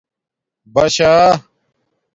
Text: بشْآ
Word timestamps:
بشْآ 0.73 1.13